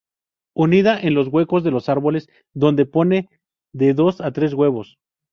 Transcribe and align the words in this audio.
Anida 0.55 0.99
en 0.99 1.13
los 1.13 1.27
huecos 1.27 1.63
de 1.63 1.69
los 1.69 1.87
árboles, 1.87 2.27
donde 2.55 2.87
pone 2.87 3.29
de 3.71 3.93
dos 3.93 4.19
a 4.19 4.31
tres 4.33 4.55
huevos. 4.55 4.97